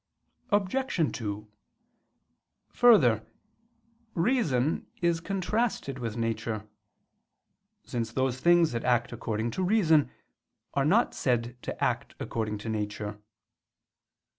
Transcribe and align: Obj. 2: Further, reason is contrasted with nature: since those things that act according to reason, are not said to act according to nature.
Obj. 0.49 1.15
2: 1.15 1.47
Further, 2.69 3.23
reason 4.15 4.87
is 4.99 5.19
contrasted 5.21 5.99
with 5.99 6.17
nature: 6.17 6.67
since 7.85 8.11
those 8.11 8.39
things 8.39 8.71
that 8.71 8.83
act 8.83 9.11
according 9.13 9.51
to 9.51 9.63
reason, 9.63 10.09
are 10.73 10.85
not 10.85 11.13
said 11.13 11.55
to 11.61 11.83
act 11.83 12.15
according 12.19 12.57
to 12.65 12.69
nature. 12.69 13.19